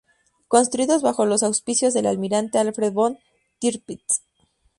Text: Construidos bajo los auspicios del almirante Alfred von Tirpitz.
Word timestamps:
Construidos 0.47 1.03
bajo 1.03 1.27
los 1.27 1.43
auspicios 1.43 1.93
del 1.93 2.07
almirante 2.07 2.57
Alfred 2.57 2.91
von 2.91 3.19
Tirpitz. 3.59 4.23